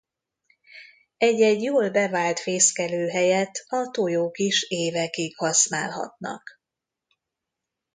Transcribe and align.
Egy-egy 1.17 1.61
jól 1.61 1.89
bevált 1.89 2.39
fészkelőhelyet 2.39 3.65
a 3.67 3.89
tojók 3.91 4.37
is 4.37 4.63
évekig 4.69 5.37
használhatnak. 5.37 6.43